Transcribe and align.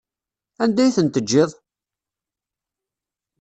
Anda 0.63 0.81
ay 0.83 0.93
ten-tejjiḍ? 0.95 1.51